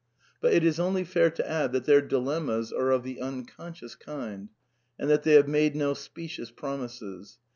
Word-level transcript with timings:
But 0.41 0.53
it 0.53 0.63
is 0.63 0.79
only 0.79 1.03
fair 1.03 1.29
to 1.29 1.47
add 1.47 1.73
that 1.73 1.85
their 1.85 2.01
dilemmas 2.01 2.73
are 2.73 2.89
of 2.89 3.03
the 3.03 3.21
unconscious 3.21 3.93
kind, 3.93 4.49
and 4.97 5.11
that 5.11 5.21
they 5.21 5.33
have 5.33 5.47
made 5.47 5.75
no 5.75 5.93
specious 5.93 6.49
promises. 6.49 7.37